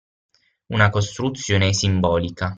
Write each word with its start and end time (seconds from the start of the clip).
Una 0.69 0.89
costruzione 0.89 1.73
simbolica. 1.73 2.49